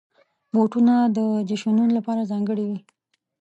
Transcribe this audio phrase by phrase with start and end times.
[0.53, 1.19] بوټونه د
[1.49, 2.79] جشنونو لپاره ځانګړي وي.